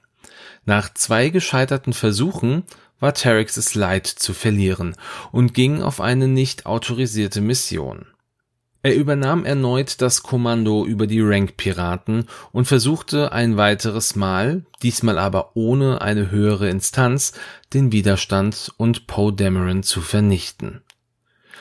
Nach 0.65 0.93
zwei 0.95 1.29
gescheiterten 1.29 1.93
Versuchen 1.93 2.65
war 3.01 3.13
Terex 3.13 3.59
es 3.59 3.75
leid 3.75 4.07
zu 4.07 4.33
verlieren 4.33 4.97
und 5.31 5.53
ging 5.53 5.83
auf 5.83 6.01
eine 6.01 6.27
nicht 6.27 6.65
autorisierte 6.65 7.43
Mission. 7.43 8.07
Er 8.83 8.95
übernahm 8.95 9.45
erneut 9.45 10.01
das 10.01 10.23
Kommando 10.23 10.87
über 10.87 11.07
die 11.07 11.21
Rank-Piraten 11.21 12.25
und 12.51 12.65
versuchte 12.65 13.31
ein 13.33 13.59
weiteres 13.59 14.17
Mal, 14.17 14.65
diesmal 14.83 15.19
aber 15.19 15.55
ohne 15.55 16.01
eine 16.01 16.31
höhere 16.31 16.71
Instanz, 16.71 17.35
den 17.75 17.93
Widerstand 17.93 18.73
und 18.79 19.07
Poe 19.07 19.35
Dameron 19.35 19.83
zu 19.83 20.01
vernichten. 20.01 20.81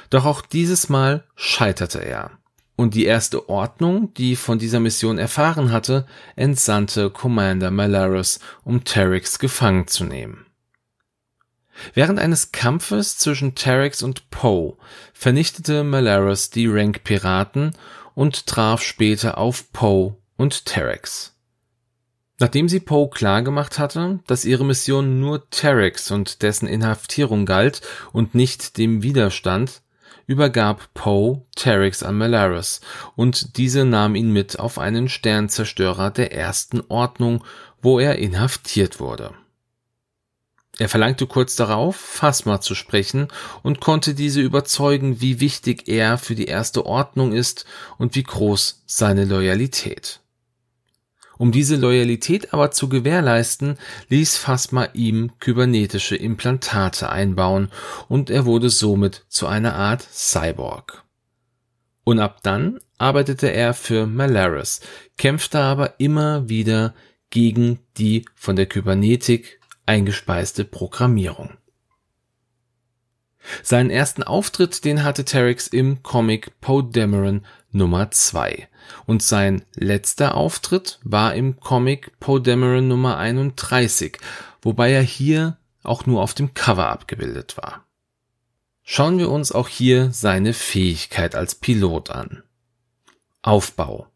Doch 0.10 0.26
auch 0.26 0.42
dieses 0.42 0.90
Mal 0.90 1.24
scheiterte 1.36 2.00
er. 2.00 2.32
Und 2.76 2.94
die 2.94 3.06
erste 3.06 3.50
Ordnung, 3.50 4.14
die 4.14 4.36
von 4.36 4.58
dieser 4.58 4.80
Mission 4.80 5.18
erfahren 5.18 5.72
hatte, 5.72 6.06
entsandte 6.36 7.10
Commander 7.10 7.72
Malarus, 7.72 8.40
um 8.64 8.86
Terex 8.86 9.38
gefangen 9.38 9.88
zu 9.88 10.06
nehmen. 10.06 10.46
Während 11.94 12.20
eines 12.20 12.52
Kampfes 12.52 13.18
zwischen 13.18 13.56
Terex 13.56 14.02
und 14.02 14.30
Poe 14.30 14.78
vernichtete 15.14 15.84
Malarus 15.84 16.50
die 16.50 16.68
Rank-Piraten 16.68 17.74
und 18.16 18.48
traf 18.48 18.82
später 18.82 19.38
auf 19.38 19.72
Poe 19.72 20.16
und 20.38 20.66
Terex. 20.66 21.36
Nachdem 22.40 22.70
sie 22.70 22.80
Poe 22.80 23.10
klargemacht 23.10 23.80
hatte, 23.80 24.20
dass 24.28 24.46
ihre 24.46 24.64
Mission 24.64 25.20
nur 25.20 25.50
Terex 25.50 26.12
und 26.12 26.42
dessen 26.42 26.68
Inhaftierung 26.68 27.46
galt 27.46 27.82
und 28.14 28.36
nicht 28.36 28.78
dem 28.78 29.04
Widerstand, 29.04 29.82
übergab 30.30 30.94
Poe 30.94 31.42
Terex 31.56 32.04
an 32.04 32.16
Malarus 32.16 32.82
und 33.16 33.58
diese 33.58 33.84
nahm 33.84 34.14
ihn 34.14 34.32
mit 34.32 34.60
auf 34.60 34.78
einen 34.78 35.10
Sternzerstörer 35.10 36.12
der 36.12 36.32
ersten 36.32 36.84
Ordnung, 36.88 37.44
wo 37.82 38.00
er 38.00 38.20
inhaftiert 38.20 39.00
wurde. 39.00 39.34
Er 40.78 40.88
verlangte 40.88 41.26
kurz 41.26 41.56
darauf, 41.56 41.96
Phasma 41.96 42.62
zu 42.62 42.76
sprechen 42.76 43.30
und 43.64 43.82
konnte 43.82 44.14
diese 44.14 44.40
überzeugen, 44.40 45.20
wie 45.20 45.40
wichtig 45.40 45.88
er 45.88 46.20
für 46.20 46.36
die 46.36 46.46
erste 46.46 46.86
Ordnung 46.86 47.34
ist 47.34 47.66
und 47.98 48.14
wie 48.14 48.24
groß 48.24 48.84
seine 48.86 49.26
Loyalität. 49.26 50.22
Um 51.40 51.54
diese 51.54 51.78
Loyalität 51.78 52.54
aber 52.54 52.72
zu 52.72 52.90
gewährleisten, 52.90 53.78
ließ 54.10 54.36
Phasma 54.36 54.90
ihm 54.92 55.32
kybernetische 55.40 56.18
Implantate 56.18 57.10
einbauen 57.10 57.70
und 58.10 58.30
er 58.30 58.46
wurde 58.46 58.70
somit 58.70 59.24
zu 59.30 59.48
einer 59.48 59.74
Art 59.74 60.02
Cyborg. 60.02 61.06
Und 62.04 62.20
ab 62.20 62.40
dann 62.44 62.82
arbeitete 62.98 63.54
er 63.54 63.74
für 63.74 64.06
Malaris, 64.06 64.82
kämpfte 65.18 65.60
aber 65.60 65.98
immer 66.02 66.50
wieder 66.50 66.94
gegen 67.30 67.80
die 67.98 68.26
von 68.36 68.58
der 68.58 68.66
Kybernetik 68.66 69.62
eingespeiste 69.86 70.66
Programmierung. 70.66 71.52
Seinen 73.64 73.92
ersten 73.92 74.24
Auftritt, 74.24 74.84
den 74.84 75.06
hatte 75.06 75.24
Terex 75.24 75.68
im 75.68 76.04
Comic 76.04 76.60
Poe 76.60 76.84
Dameron 76.84 77.46
Nummer 77.72 78.10
2 78.12 78.68
und 79.06 79.22
sein 79.22 79.64
letzter 79.76 80.36
Auftritt 80.36 81.00
war 81.04 81.36
im 81.36 81.60
Comic 81.60 82.20
Poe 82.20 82.42
Dameron 82.42 82.88
Nummer 82.88 83.18
31, 83.18 84.18
wobei 84.62 84.92
er 84.92 85.04
hier 85.04 85.58
auch 85.84 86.06
nur 86.06 86.22
auf 86.22 86.34
dem 86.34 86.54
Cover 86.54 86.90
abgebildet 86.90 87.58
war. 87.58 87.86
Schauen 88.84 89.20
wir 89.20 89.30
uns 89.30 89.52
auch 89.52 89.68
hier 89.68 90.12
seine 90.12 90.54
Fähigkeit 90.54 91.36
als 91.36 91.54
Pilot 91.54 92.10
an. 92.10 92.44
Aufbau. 93.44 94.08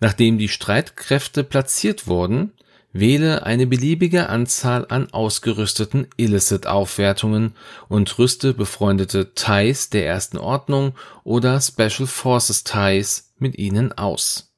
Nachdem 0.00 0.36
die 0.36 0.48
Streitkräfte 0.48 1.44
platziert 1.44 2.06
wurden, 2.06 2.52
Wähle 2.92 3.44
eine 3.44 3.66
beliebige 3.66 4.28
Anzahl 4.28 4.86
an 4.88 5.12
ausgerüsteten 5.12 6.08
Illicit-Aufwertungen 6.16 7.54
und 7.88 8.18
rüste 8.18 8.52
befreundete 8.52 9.34
TIEs 9.34 9.88
der 9.88 10.06
Ersten 10.06 10.36
Ordnung 10.36 10.94
oder 11.24 11.60
Special 11.60 12.06
Forces 12.06 12.64
TIEs 12.64 13.32
mit 13.38 13.58
ihnen 13.58 13.92
aus. 13.92 14.52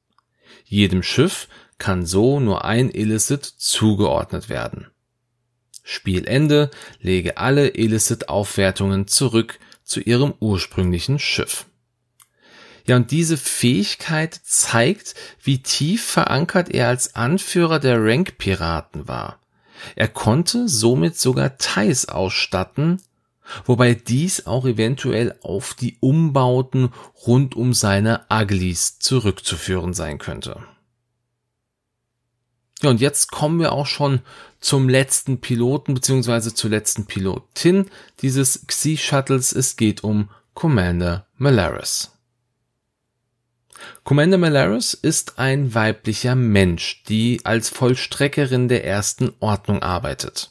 Jedem 0.65 1.05
Schiff 1.05 1.49
kann 1.79 2.07
so 2.07 2.41
nur 2.41 2.65
ein 2.65 2.91
Illicit 2.91 3.45
zugeordnet 3.45 4.49
werden. 4.49 4.89
Spielende 5.85 6.71
lege 7.01 7.37
alle 7.37 7.69
Illicit-Aufwertungen 7.69 9.07
zurück 9.07 9.61
zu 9.85 10.01
ihrem 10.01 10.35
ursprünglichen 10.41 11.19
Schiff 11.19 11.67
ja, 12.87 12.97
und 12.97 13.11
diese 13.11 13.37
Fähigkeit 13.37 14.39
zeigt, 14.45 15.15
wie 15.43 15.63
tief 15.63 16.05
verankert 16.05 16.69
er 16.71 16.89
als 16.89 17.15
Anführer 17.15 17.79
der 17.79 18.05
Rank-Piraten 18.05 19.09
war. 19.09 19.39
Er 19.97 20.09
konnte 20.09 20.69
somit 20.69 21.19
sogar 21.19 21.57
Thais 21.57 22.09
ausstatten, 22.09 23.01
wobei 23.65 23.95
dies 23.95 24.47
auch 24.47 24.67
eventuell 24.67 25.35
auf 25.43 25.75
die 25.75 25.97
Umbauten 26.01 26.91
rund 27.27 27.55
um 27.55 27.73
seine 27.73 28.27
Uglies 28.31 28.99
zurückzuführen 28.99 29.95
sein 29.95 30.19
könnte. 30.19 30.63
Ja, 32.83 32.91
und 32.91 33.01
jetzt 33.01 33.31
kommen 33.31 33.61
wir 33.61 33.73
auch 33.73 33.87
schon 33.87 34.21
zum 34.61 34.91
letzten 34.91 35.41
Piloten 35.41 35.95
beziehungsweise 35.95 36.55
zur 36.55 36.71
letzten 36.71 37.07
Pilotin 37.07 37.91
dieses 38.21 38.67
Xi-Shuttles. 38.67 39.53
Es 39.53 39.77
geht 39.77 40.05
um 40.05 40.29
Commander 40.53 41.27
Malaris. 41.39 42.14
Commander 44.05 44.39
Malaris 44.39 44.95
ist 44.95 45.39
ein 45.39 45.75
weiblicher 45.75 46.35
Mensch, 46.35 47.03
die 47.09 47.41
als 47.45 47.69
Vollstreckerin 47.69 48.69
der 48.69 48.85
ersten 48.85 49.33
Ordnung 49.41 49.83
arbeitet. 49.83 50.51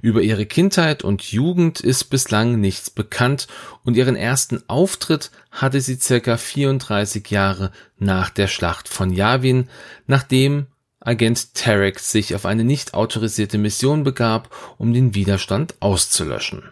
Über 0.00 0.20
ihre 0.20 0.46
Kindheit 0.46 1.04
und 1.04 1.22
Jugend 1.22 1.80
ist 1.80 2.04
bislang 2.04 2.60
nichts 2.60 2.90
bekannt 2.90 3.46
und 3.84 3.96
ihren 3.96 4.16
ersten 4.16 4.62
Auftritt 4.68 5.30
hatte 5.52 5.80
sie 5.80 5.96
circa 5.96 6.36
34 6.36 7.30
Jahre 7.30 7.70
nach 7.98 8.30
der 8.30 8.48
Schlacht 8.48 8.88
von 8.88 9.12
Yavin, 9.12 9.68
nachdem 10.06 10.66
Agent 10.98 11.54
Tarek 11.54 12.00
sich 12.00 12.34
auf 12.34 12.46
eine 12.46 12.64
nicht 12.64 12.94
autorisierte 12.94 13.58
Mission 13.58 14.04
begab, 14.04 14.54
um 14.78 14.92
den 14.92 15.14
Widerstand 15.14 15.74
auszulöschen. 15.80 16.62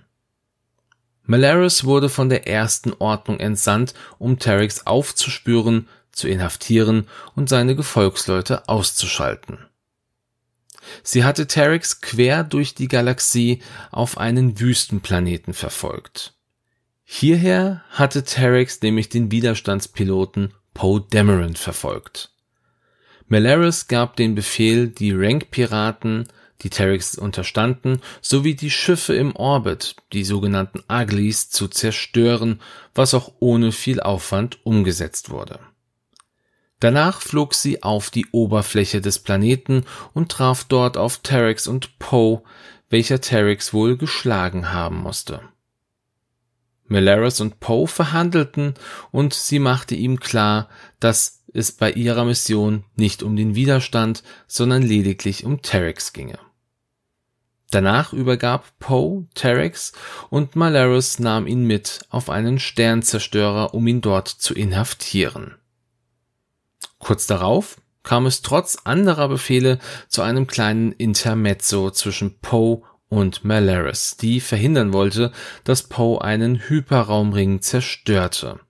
Malaris 1.31 1.85
wurde 1.85 2.09
von 2.09 2.29
der 2.29 2.49
ersten 2.49 2.93
Ordnung 2.99 3.39
entsandt, 3.39 3.95
um 4.19 4.41
Terex 4.41 4.89
aufzuspüren, 4.89 5.87
zu 6.11 6.27
inhaftieren 6.27 7.07
und 7.37 7.49
seine 7.49 7.77
Gefolgsleute 7.77 8.69
auszuschalten. 8.69 9.59
Sie 11.05 11.23
hatte 11.23 11.47
Terex 11.47 12.01
quer 12.01 12.43
durch 12.43 12.75
die 12.75 12.89
Galaxie 12.89 13.63
auf 13.93 14.19
einen 14.19 14.59
Wüstenplaneten 14.59 15.55
verfolgt. 15.55 16.35
Hierher 17.05 17.85
hatte 17.91 18.25
Terex 18.25 18.83
nämlich 18.83 19.09
den 19.09 19.31
Widerstandspiloten 19.31 20.53
Poe 20.75 21.01
Dameron 21.11 21.55
verfolgt. 21.55 22.33
Malaris 23.29 23.87
gab 23.87 24.17
den 24.17 24.35
Befehl, 24.35 24.89
die 24.89 25.13
Rank-Piraten 25.13 26.27
die 26.63 26.71
Terex 26.71 27.17
unterstanden, 27.17 28.01
sowie 28.21 28.55
die 28.55 28.71
Schiffe 28.71 29.15
im 29.15 29.35
Orbit, 29.37 29.97
die 30.13 30.25
sogenannten 30.25 30.83
Uglies, 30.91 31.51
zu 31.51 31.69
zerstören, 31.69 32.61
was 32.95 33.15
auch 33.15 33.33
ohne 33.41 33.73
viel 33.73 34.01
Aufwand 34.01 34.59
umgesetzt 34.65 35.31
wurde. 35.31 35.61
Danach 36.81 37.21
flog 37.21 37.55
sie 37.55 37.83
auf 37.83 38.11
die 38.11 38.27
Oberfläche 38.33 39.01
des 39.01 39.19
Planeten 39.19 39.85
und 40.15 40.33
traf 40.33 40.65
dort 40.65 40.97
auf 40.97 41.19
Terex 41.19 41.67
und 41.67 41.99
Poe, 41.99 42.43
welcher 42.89 43.21
Terex 43.21 43.75
wohl 43.75 43.97
geschlagen 43.97 44.73
haben 44.73 44.97
musste. 44.97 45.41
Melaris 46.87 47.41
und 47.41 47.61
Poe 47.61 47.87
verhandelten 47.87 48.75
und 49.13 49.33
sie 49.33 49.61
machte 49.61 49.95
ihm 49.95 50.19
klar, 50.19 50.69
dass 50.99 51.45
es 51.53 51.73
bei 51.73 51.93
ihrer 51.93 52.25
Mission 52.25 52.85
nicht 52.97 53.23
um 53.23 53.37
den 53.37 53.55
Widerstand, 53.55 54.23
sondern 54.47 54.83
lediglich 54.83 55.45
um 55.45 55.63
Terex 55.63 56.13
ginge. 56.13 56.39
Danach 57.71 58.13
übergab 58.13 58.67
Poe 58.81 59.27
Terex 59.35 59.93
und 60.29 60.57
Malarus 60.57 61.21
nahm 61.21 61.47
ihn 61.47 61.65
mit 61.65 62.01
auf 62.11 62.29
einen 62.29 62.59
Sternzerstörer, 62.59 63.75
um 63.75 63.87
ihn 63.87 64.01
dort 64.01 64.29
zu 64.29 64.55
inhaftieren. 64.55 65.55
Kurz 66.99 67.27
darauf 67.27 67.81
kam 68.03 68.27
es 68.27 68.43
trotz 68.43 68.79
anderer 68.85 69.29
Befehle 69.29 69.79
zu 70.09 70.23
einem 70.23 70.47
kleinen 70.47 70.93
Intermezzo 70.93 71.91
zwischen 71.91 72.39
Poe 72.41 72.83
und 73.09 73.45
Malarus, 73.45 74.17
die 74.17 74.41
verhindern 74.41 74.93
wollte, 74.93 75.33
dass 75.65 75.85
Poe 75.85 76.21
einen 76.23 76.69
Hyperraumring 76.69 77.61
zerstörte. 77.63 78.61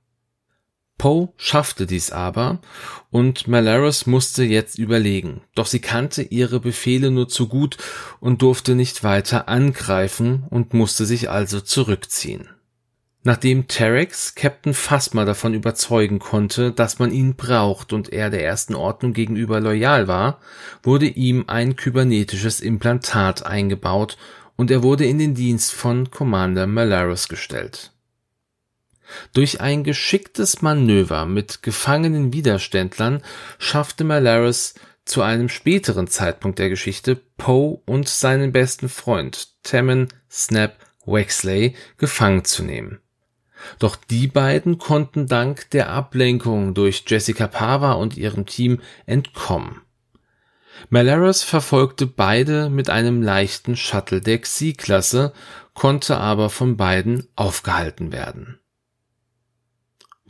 Poe 1.01 1.31
schaffte 1.39 1.87
dies 1.87 2.11
aber 2.11 2.61
und 3.09 3.49
Malaris 3.49 4.05
musste 4.05 4.45
jetzt 4.45 4.79
überlegen, 4.79 5.41
doch 5.55 5.65
sie 5.65 5.79
kannte 5.79 6.21
ihre 6.21 6.61
Befehle 6.61 7.11
nur 7.11 7.27
zu 7.27 7.49
gut 7.49 7.79
und 8.21 8.43
durfte 8.43 8.75
nicht 8.75 9.03
weiter 9.03 9.49
angreifen 9.49 10.45
und 10.51 10.75
musste 10.75 11.07
sich 11.07 11.31
also 11.31 11.63
zurückziehen. 11.63 12.51
Nachdem 13.23 13.67
Terex 13.67 14.35
Captain 14.35 14.75
Phasma 14.75 15.25
davon 15.25 15.55
überzeugen 15.55 16.19
konnte, 16.19 16.71
dass 16.71 16.99
man 16.99 17.13
ihn 17.13 17.35
braucht 17.35 17.95
und 17.95 18.13
er 18.13 18.29
der 18.29 18.45
ersten 18.45 18.75
Ordnung 18.75 19.15
gegenüber 19.15 19.59
loyal 19.59 20.07
war, 20.07 20.39
wurde 20.83 21.07
ihm 21.07 21.45
ein 21.47 21.77
kybernetisches 21.77 22.61
Implantat 22.61 23.47
eingebaut 23.47 24.19
und 24.57 24.71
er 24.71 24.83
wurde 24.83 25.07
in 25.07 25.19
den 25.19 25.35
Dienst 25.35 25.73
von 25.73 26.11
Commander 26.11 26.67
Malarus 26.67 27.29
gestellt. 27.29 27.91
Durch 29.33 29.61
ein 29.61 29.85
geschicktes 29.85 30.63
Manöver 30.63 31.27
mit 31.27 31.63
gefangenen 31.63 32.33
Widerständlern 32.33 33.23
schaffte 33.59 34.05
Malarus 34.05 34.75
zu 35.05 35.23
einem 35.23 35.49
späteren 35.49 36.07
Zeitpunkt 36.07 36.59
der 36.59 36.69
Geschichte 36.69 37.17
Poe 37.37 37.81
und 37.87 38.09
seinen 38.09 38.53
besten 38.53 38.89
Freund 38.89 39.49
Tammin 39.63 40.09
Snap 40.31 40.77
Wexley 41.05 41.75
gefangen 41.99 42.45
zu 42.45 42.63
nehmen. 42.63 43.01
Doch 43.79 43.97
die 43.97 44.27
beiden 44.27 44.79
konnten 44.79 45.27
dank 45.27 45.69
der 45.71 45.91
Ablenkung 45.91 46.75
durch 46.75 47.05
Jessica 47.07 47.47
Pava 47.47 47.93
und 47.93 48.17
ihrem 48.17 48.47
Team 48.47 48.81
entkommen. 49.07 49.83
Malarus 50.89 51.43
verfolgte 51.43 52.07
beide 52.07 52.71
mit 52.71 52.89
einem 52.89 53.21
leichten 53.23 53.77
Shuttle 53.77 54.21
der 54.21 54.39
Xi-Klasse, 54.39 55.33
konnte 55.75 56.17
aber 56.17 56.49
von 56.49 56.77
beiden 56.77 57.29
aufgehalten 57.37 58.13
werden. 58.13 58.61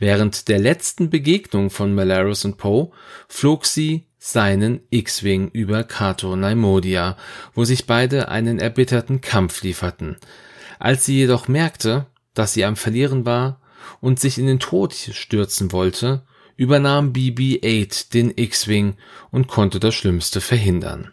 Während 0.01 0.47
der 0.47 0.57
letzten 0.57 1.11
Begegnung 1.11 1.69
von 1.69 1.93
Malarus 1.93 2.43
und 2.43 2.57
Poe 2.57 2.89
flog 3.27 3.67
sie 3.67 4.07
seinen 4.17 4.81
X-Wing 4.89 5.49
über 5.49 5.83
Kato 5.83 6.35
Naimodia, 6.35 7.17
wo 7.53 7.65
sich 7.65 7.85
beide 7.85 8.27
einen 8.29 8.57
erbitterten 8.57 9.21
Kampf 9.21 9.61
lieferten. 9.61 10.17
Als 10.79 11.05
sie 11.05 11.17
jedoch 11.17 11.47
merkte, 11.47 12.07
dass 12.33 12.53
sie 12.53 12.65
am 12.65 12.77
Verlieren 12.77 13.27
war 13.27 13.61
und 13.99 14.19
sich 14.19 14.39
in 14.39 14.47
den 14.47 14.59
Tod 14.59 14.95
stürzen 14.95 15.71
wollte, 15.71 16.23
übernahm 16.55 17.13
BB-8 17.13 18.11
den 18.11 18.33
X-Wing 18.35 18.95
und 19.29 19.47
konnte 19.47 19.79
das 19.79 19.93
Schlimmste 19.93 20.41
verhindern. 20.41 21.11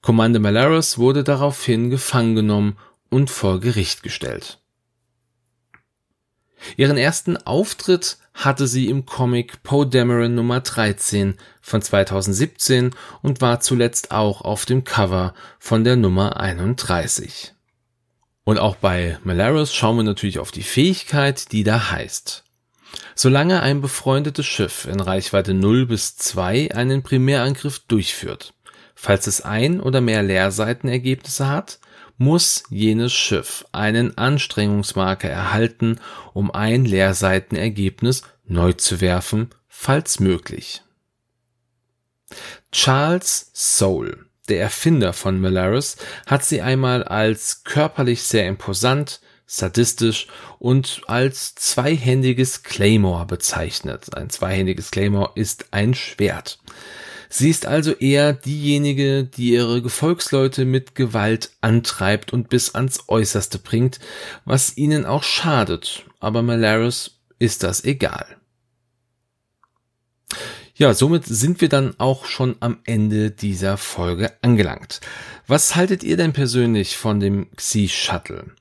Commander 0.00 0.40
Malarus 0.40 0.96
wurde 0.96 1.24
daraufhin 1.24 1.90
gefangen 1.90 2.36
genommen 2.36 2.78
und 3.10 3.28
vor 3.28 3.60
Gericht 3.60 4.02
gestellt. 4.02 4.63
Ihren 6.76 6.96
ersten 6.96 7.36
Auftritt 7.36 8.18
hatte 8.34 8.66
sie 8.66 8.88
im 8.88 9.06
Comic 9.06 9.62
Poe 9.62 9.86
Dameron 9.86 10.34
Nummer 10.34 10.60
13 10.60 11.36
von 11.60 11.82
2017 11.82 12.90
und 13.22 13.40
war 13.40 13.60
zuletzt 13.60 14.10
auch 14.10 14.40
auf 14.40 14.66
dem 14.66 14.84
Cover 14.84 15.34
von 15.58 15.84
der 15.84 15.96
Nummer 15.96 16.40
31. 16.40 17.52
Und 18.44 18.58
auch 18.58 18.76
bei 18.76 19.18
Malarus 19.24 19.72
schauen 19.72 19.96
wir 19.96 20.02
natürlich 20.02 20.38
auf 20.38 20.50
die 20.50 20.62
Fähigkeit, 20.62 21.52
die 21.52 21.64
da 21.64 21.90
heißt. 21.90 22.44
Solange 23.14 23.62
ein 23.62 23.80
befreundetes 23.80 24.46
Schiff 24.46 24.86
in 24.86 25.00
Reichweite 25.00 25.54
0 25.54 25.86
bis 25.86 26.16
2 26.16 26.72
einen 26.74 27.02
Primärangriff 27.02 27.78
durchführt, 27.80 28.54
falls 28.94 29.26
es 29.26 29.40
ein 29.40 29.80
oder 29.80 30.00
mehr 30.00 30.22
Leerseitenergebnisse 30.22 31.48
hat, 31.48 31.78
muss 32.16 32.64
jenes 32.70 33.12
Schiff 33.12 33.64
einen 33.72 34.16
Anstrengungsmarker 34.16 35.28
erhalten, 35.28 36.00
um 36.32 36.50
ein 36.50 36.84
Leerseitenergebnis 36.84 38.22
neu 38.46 38.72
zu 38.72 39.00
werfen, 39.00 39.50
falls 39.68 40.20
möglich. 40.20 40.82
Charles 42.72 43.50
Soule 43.52 44.26
der 44.48 44.60
Erfinder 44.60 45.12
von 45.12 45.40
Malarus, 45.40 45.96
hat 46.26 46.44
sie 46.44 46.60
einmal 46.60 47.04
als 47.04 47.64
körperlich 47.64 48.22
sehr 48.22 48.46
imposant, 48.46 49.20
sadistisch 49.46 50.26
und 50.58 51.02
als 51.06 51.54
zweihändiges 51.54 52.62
Claymore 52.62 53.26
bezeichnet. 53.26 54.16
Ein 54.16 54.30
zweihändiges 54.30 54.90
Claymore 54.90 55.32
ist 55.34 55.66
ein 55.70 55.94
Schwert. 55.94 56.58
Sie 57.36 57.50
ist 57.50 57.66
also 57.66 57.90
eher 57.90 58.32
diejenige, 58.32 59.24
die 59.24 59.54
ihre 59.54 59.82
Gefolgsleute 59.82 60.64
mit 60.64 60.94
Gewalt 60.94 61.50
antreibt 61.62 62.32
und 62.32 62.48
bis 62.48 62.76
ans 62.76 63.08
Äußerste 63.08 63.58
bringt, 63.58 63.98
was 64.44 64.76
ihnen 64.76 65.04
auch 65.04 65.24
schadet, 65.24 66.04
aber 66.20 66.42
Malarus 66.42 67.18
ist 67.40 67.64
das 67.64 67.82
egal. 67.82 68.24
Ja, 70.76 70.94
somit 70.94 71.24
sind 71.24 71.60
wir 71.60 71.68
dann 71.68 71.98
auch 71.98 72.26
schon 72.26 72.54
am 72.60 72.78
Ende 72.84 73.32
dieser 73.32 73.78
Folge 73.78 74.32
angelangt. 74.40 75.00
Was 75.48 75.74
haltet 75.74 76.04
ihr 76.04 76.16
denn 76.16 76.34
persönlich 76.34 76.96
von 76.96 77.18
dem 77.18 77.50
Xi 77.56 77.88
Shuttle? 77.88 78.52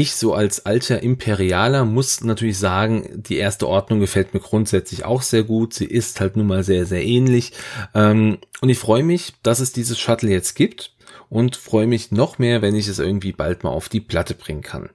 Ich 0.00 0.14
so 0.14 0.32
als 0.32 0.64
alter 0.64 1.02
Imperialer 1.02 1.84
muss 1.84 2.22
natürlich 2.22 2.56
sagen, 2.56 3.20
die 3.20 3.36
erste 3.36 3.66
Ordnung 3.66 3.98
gefällt 3.98 4.32
mir 4.32 4.38
grundsätzlich 4.38 5.04
auch 5.04 5.22
sehr 5.22 5.42
gut. 5.42 5.74
Sie 5.74 5.86
ist 5.86 6.20
halt 6.20 6.36
nun 6.36 6.46
mal 6.46 6.62
sehr, 6.62 6.86
sehr 6.86 7.04
ähnlich. 7.04 7.52
Ähm, 7.96 8.38
und 8.60 8.68
ich 8.68 8.78
freue 8.78 9.02
mich, 9.02 9.32
dass 9.42 9.58
es 9.58 9.72
dieses 9.72 9.98
Shuttle 9.98 10.30
jetzt 10.30 10.54
gibt 10.54 10.94
und 11.30 11.56
freue 11.56 11.88
mich 11.88 12.12
noch 12.12 12.38
mehr, 12.38 12.62
wenn 12.62 12.76
ich 12.76 12.86
es 12.86 13.00
irgendwie 13.00 13.32
bald 13.32 13.64
mal 13.64 13.70
auf 13.70 13.88
die 13.88 13.98
Platte 13.98 14.34
bringen 14.34 14.62
kann. 14.62 14.90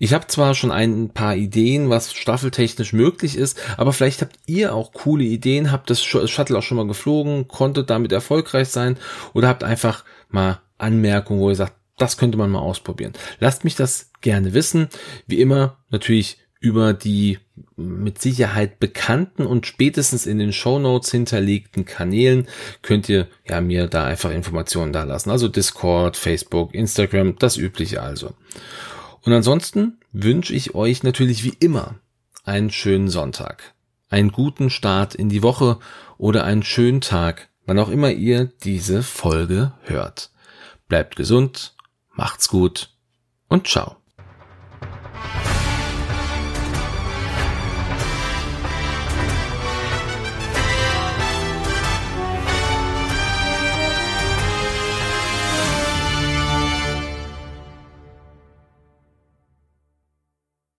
Ich 0.00 0.12
habe 0.12 0.26
zwar 0.26 0.56
schon 0.56 0.72
ein 0.72 1.10
paar 1.10 1.36
Ideen, 1.36 1.88
was 1.88 2.12
staffeltechnisch 2.12 2.92
möglich 2.92 3.36
ist, 3.36 3.60
aber 3.76 3.92
vielleicht 3.92 4.22
habt 4.22 4.34
ihr 4.46 4.74
auch 4.74 4.92
coole 4.92 5.22
Ideen, 5.22 5.70
habt 5.70 5.88
das 5.88 6.02
Shuttle 6.02 6.58
auch 6.58 6.62
schon 6.64 6.78
mal 6.78 6.88
geflogen, 6.88 7.46
konntet 7.46 7.90
damit 7.90 8.10
erfolgreich 8.10 8.70
sein 8.70 8.96
oder 9.34 9.46
habt 9.46 9.62
einfach 9.62 10.04
mal 10.30 10.58
Anmerkungen, 10.78 11.38
wo 11.38 11.50
ihr 11.50 11.54
sagt, 11.54 11.74
das 11.98 12.16
könnte 12.16 12.38
man 12.38 12.50
mal 12.50 12.60
ausprobieren. 12.60 13.12
Lasst 13.38 13.64
mich 13.64 13.76
das 13.76 14.10
gerne 14.20 14.54
wissen. 14.54 14.88
Wie 15.26 15.40
immer 15.40 15.78
natürlich 15.90 16.38
über 16.62 16.94
die 16.94 17.38
mit 17.76 18.20
Sicherheit 18.20 18.78
bekannten 18.78 19.46
und 19.46 19.66
spätestens 19.66 20.26
in 20.26 20.38
den 20.38 20.52
Show 20.52 20.78
Notes 20.78 21.10
hinterlegten 21.10 21.84
Kanälen 21.84 22.46
könnt 22.82 23.08
ihr 23.08 23.26
ja 23.46 23.60
mir 23.60 23.88
da 23.88 24.04
einfach 24.04 24.30
Informationen 24.30 24.92
da 24.92 25.02
lassen. 25.02 25.30
Also 25.30 25.48
Discord, 25.48 26.16
Facebook, 26.16 26.72
Instagram, 26.72 27.36
das 27.36 27.56
übliche 27.56 28.00
also. 28.00 28.34
Und 29.22 29.32
ansonsten 29.32 29.98
wünsche 30.12 30.54
ich 30.54 30.74
euch 30.74 31.02
natürlich 31.02 31.42
wie 31.42 31.54
immer 31.58 31.96
einen 32.44 32.70
schönen 32.70 33.08
Sonntag, 33.08 33.74
einen 34.08 34.30
guten 34.30 34.70
Start 34.70 35.16
in 35.16 35.28
die 35.28 35.42
Woche 35.42 35.78
oder 36.16 36.44
einen 36.44 36.62
schönen 36.62 37.00
Tag, 37.00 37.48
wann 37.66 37.78
auch 37.80 37.88
immer 37.88 38.12
ihr 38.12 38.52
diese 38.62 39.02
Folge 39.02 39.72
hört. 39.82 40.30
Bleibt 40.88 41.16
gesund, 41.16 41.74
Macht's 42.14 42.48
gut 42.48 42.94
und 43.48 43.66
ciao. 43.68 43.96